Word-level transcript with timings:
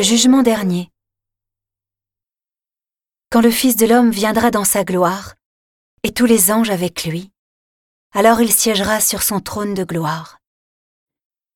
Le 0.00 0.04
jugement 0.04 0.42
dernier. 0.42 0.90
Quand 3.30 3.42
le 3.42 3.50
Fils 3.50 3.76
de 3.76 3.84
l'homme 3.84 4.10
viendra 4.10 4.50
dans 4.50 4.64
sa 4.64 4.82
gloire, 4.82 5.34
et 6.04 6.10
tous 6.10 6.24
les 6.24 6.50
anges 6.50 6.70
avec 6.70 7.04
lui, 7.04 7.30
alors 8.14 8.40
il 8.40 8.50
siégera 8.50 9.02
sur 9.02 9.22
son 9.22 9.40
trône 9.40 9.74
de 9.74 9.84
gloire. 9.84 10.38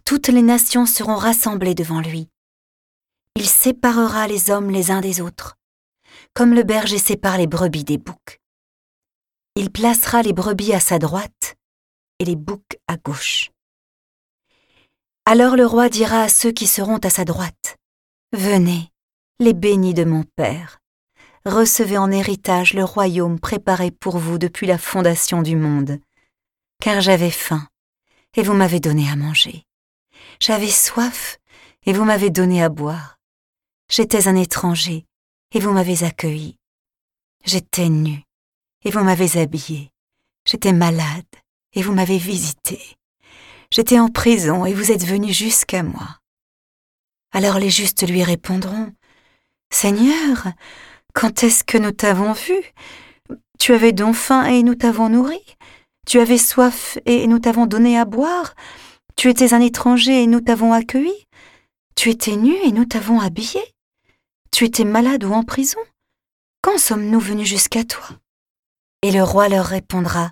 Toutes 0.04 0.28
les 0.28 0.42
nations 0.42 0.84
seront 0.84 1.16
rassemblées 1.16 1.74
devant 1.74 2.02
lui. 2.02 2.28
Il 3.34 3.48
séparera 3.48 4.28
les 4.28 4.50
hommes 4.50 4.68
les 4.70 4.90
uns 4.90 5.00
des 5.00 5.22
autres, 5.22 5.56
comme 6.34 6.52
le 6.52 6.64
berger 6.64 6.98
sépare 6.98 7.38
les 7.38 7.46
brebis 7.46 7.84
des 7.84 7.96
boucs. 7.96 8.42
Il 9.56 9.70
placera 9.70 10.20
les 10.20 10.34
brebis 10.34 10.74
à 10.74 10.80
sa 10.80 10.98
droite 10.98 11.56
et 12.18 12.26
les 12.26 12.36
boucs 12.36 12.76
à 12.88 12.98
gauche. 12.98 13.52
Alors 15.24 15.56
le 15.56 15.64
roi 15.64 15.88
dira 15.88 16.20
à 16.20 16.28
ceux 16.28 16.52
qui 16.52 16.66
seront 16.66 16.98
à 16.98 17.08
sa 17.08 17.24
droite, 17.24 17.78
Venez, 18.34 18.90
les 19.38 19.52
bénis 19.52 19.94
de 19.94 20.02
mon 20.02 20.24
Père, 20.24 20.80
recevez 21.46 21.98
en 21.98 22.10
héritage 22.10 22.74
le 22.74 22.82
royaume 22.82 23.38
préparé 23.38 23.92
pour 23.92 24.18
vous 24.18 24.38
depuis 24.38 24.66
la 24.66 24.76
fondation 24.76 25.40
du 25.40 25.54
monde, 25.54 26.00
car 26.82 27.00
j'avais 27.00 27.30
faim, 27.30 27.68
et 28.34 28.42
vous 28.42 28.54
m'avez 28.54 28.80
donné 28.80 29.08
à 29.08 29.14
manger. 29.14 29.62
J'avais 30.40 30.72
soif, 30.72 31.38
et 31.86 31.92
vous 31.92 32.02
m'avez 32.02 32.30
donné 32.30 32.60
à 32.60 32.70
boire. 32.70 33.20
J'étais 33.88 34.26
un 34.26 34.34
étranger, 34.34 35.06
et 35.52 35.60
vous 35.60 35.70
m'avez 35.70 36.02
accueilli. 36.02 36.58
J'étais 37.44 37.88
nu, 37.88 38.24
et 38.82 38.90
vous 38.90 39.04
m'avez 39.04 39.40
habillé. 39.40 39.92
J'étais 40.44 40.72
malade, 40.72 41.22
et 41.72 41.82
vous 41.82 41.94
m'avez 41.94 42.18
visité. 42.18 42.96
J'étais 43.70 44.00
en 44.00 44.08
prison, 44.08 44.66
et 44.66 44.74
vous 44.74 44.90
êtes 44.90 45.06
venu 45.06 45.32
jusqu'à 45.32 45.84
moi. 45.84 46.18
Alors 47.34 47.58
les 47.58 47.68
justes 47.68 48.08
lui 48.08 48.22
répondront, 48.22 48.92
Seigneur, 49.68 50.52
quand 51.14 51.42
est-ce 51.42 51.64
que 51.64 51.76
nous 51.76 51.90
t'avons 51.90 52.32
vu? 52.32 52.54
Tu 53.58 53.72
avais 53.72 53.90
donc 53.90 54.14
faim 54.14 54.44
et 54.44 54.62
nous 54.62 54.76
t'avons 54.76 55.08
nourri? 55.08 55.44
Tu 56.06 56.20
avais 56.20 56.38
soif 56.38 56.96
et 57.06 57.26
nous 57.26 57.40
t'avons 57.40 57.66
donné 57.66 57.98
à 57.98 58.04
boire? 58.04 58.54
Tu 59.16 59.30
étais 59.30 59.52
un 59.52 59.60
étranger 59.60 60.22
et 60.22 60.26
nous 60.28 60.40
t'avons 60.40 60.72
accueilli? 60.72 61.26
Tu 61.96 62.10
étais 62.10 62.36
nu 62.36 62.54
et 62.54 62.70
nous 62.70 62.84
t'avons 62.84 63.18
habillé? 63.18 63.62
Tu 64.52 64.64
étais 64.64 64.84
malade 64.84 65.24
ou 65.24 65.32
en 65.32 65.42
prison? 65.42 65.80
Quand 66.62 66.78
sommes-nous 66.78 67.18
venus 67.20 67.48
jusqu'à 67.48 67.82
toi? 67.82 68.06
Et 69.02 69.10
le 69.10 69.24
roi 69.24 69.48
leur 69.48 69.66
répondra, 69.66 70.30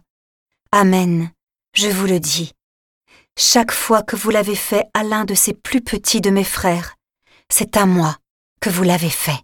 Amen, 0.70 1.32
je 1.74 1.88
vous 1.88 2.06
le 2.06 2.20
dis 2.20 2.52
chaque 3.38 3.72
fois 3.72 4.02
que 4.02 4.16
vous 4.16 4.30
l'avez 4.30 4.54
fait 4.54 4.84
à 4.94 5.02
l'un 5.02 5.24
de 5.24 5.34
ces 5.34 5.54
plus 5.54 5.80
petits 5.80 6.20
de 6.20 6.30
mes 6.30 6.44
frères, 6.44 6.96
c'est 7.48 7.76
à 7.76 7.86
moi 7.86 8.16
que 8.60 8.70
vous 8.70 8.82
l'avez 8.82 9.10
fait. 9.10 9.40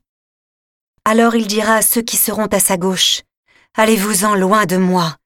Alors 1.05 1.35
il 1.35 1.47
dira 1.47 1.77
à 1.77 1.83
ceux 1.83 2.03
qui 2.03 2.17
seront 2.17 2.47
à 2.47 2.61
sa 2.61 2.77
gauche, 2.77 3.23
Allez-vous-en 3.77 4.35
loin 4.35 4.67
de 4.67 4.77
moi, 4.77 5.17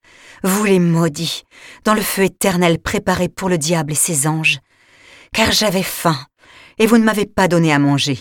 vous 0.42 0.64
les 0.64 0.78
maudits, 0.78 1.44
dans 1.84 1.94
le 1.94 2.02
feu 2.02 2.24
éternel 2.24 2.78
préparé 2.78 3.28
pour 3.28 3.48
le 3.48 3.56
diable 3.56 3.92
et 3.92 3.96
ses 3.96 4.26
anges, 4.26 4.58
car 5.32 5.52
j'avais 5.52 5.82
faim, 5.82 6.18
et 6.78 6.86
vous 6.86 6.98
ne 6.98 7.04
m'avez 7.04 7.26
pas 7.26 7.48
donné 7.48 7.72
à 7.72 7.78
manger. 7.78 8.18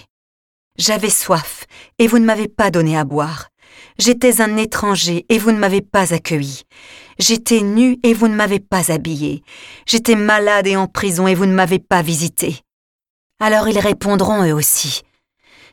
J'avais 0.77 1.09
soif, 1.09 1.65
et 1.99 2.07
vous 2.07 2.17
ne 2.17 2.25
m'avez 2.25 2.47
pas 2.47 2.71
donné 2.71 2.97
à 2.97 3.03
boire. 3.03 3.50
J'étais 3.97 4.41
un 4.41 4.57
étranger, 4.57 5.25
et 5.29 5.37
vous 5.37 5.51
ne 5.51 5.59
m'avez 5.59 5.81
pas 5.81 6.13
accueilli. 6.13 6.63
J'étais 7.19 7.61
nu 7.61 7.97
et 8.03 8.13
vous 8.13 8.27
ne 8.27 8.35
m'avez 8.35 8.59
pas 8.59 8.91
habillé. 8.91 9.43
J'étais 9.85 10.15
malade 10.15 10.67
et 10.67 10.75
en 10.75 10.87
prison 10.87 11.27
et 11.27 11.35
vous 11.35 11.45
ne 11.45 11.53
m'avez 11.53 11.79
pas 11.79 12.01
visité. 12.01 12.61
Alors 13.39 13.67
ils 13.67 13.79
répondront 13.79 14.43
eux 14.43 14.53
aussi. 14.53 15.01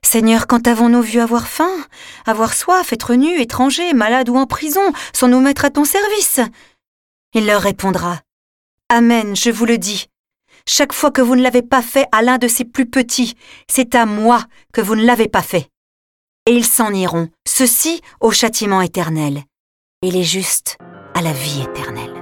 Seigneur, 0.03 0.47
quand 0.47 0.69
avons-nous 0.69 1.03
vu 1.03 1.21
avoir 1.21 1.49
faim, 1.49 1.71
avoir 2.27 2.55
soif, 2.55 2.93
être 2.93 3.15
nu, 3.15 3.41
étranger, 3.41 3.95
malade 3.95 4.29
ou 4.29 4.37
en 4.37 4.47
prison, 4.47 4.93
sans 5.13 5.29
nous 5.29 5.41
mettre 5.41 5.65
à 5.65 5.71
ton 5.71 5.85
service? 5.85 6.41
Il 7.35 7.47
leur 7.47 7.63
répondra. 7.63 8.21
Amen, 8.89 9.35
je 9.35 9.51
vous 9.51 9.65
le 9.65 9.79
dis. 9.79 10.07
Chaque 10.67 10.93
fois 10.93 11.11
que 11.11 11.23
vous 11.23 11.35
ne 11.35 11.43
l'avez 11.43 11.63
pas 11.63 11.83
fait 11.83 12.07
à 12.13 12.23
l'un 12.23 12.39
de 12.39 12.49
ces 12.49 12.65
plus 12.65 12.87
petits, 12.87 13.35
c'est 13.71 13.95
à 13.95 14.07
moi 14.07 14.45
que 14.73 14.81
vous 14.81 14.97
ne 14.97 15.05
l'avez 15.05 15.29
pas 15.29 15.43
fait. 15.43 15.69
Et 16.47 16.53
ils 16.53 16.67
s'en 16.67 16.93
iront, 16.93 17.29
ceux-ci 17.59 18.03
au 18.21 18.31
châtiment 18.31 18.83
éternel, 18.83 19.43
et 20.03 20.13
les 20.13 20.23
justes 20.23 20.79
à 21.13 21.23
la 21.23 21.33
vie 21.33 21.63
éternelle. 21.63 22.18